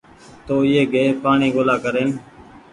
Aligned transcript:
تو 0.45 0.55
ايئي 0.65 0.83
گئي 0.93 1.07
پآڻيٚ 1.23 1.53
ڳولآ 1.55 1.75
ڪرين 1.83 2.09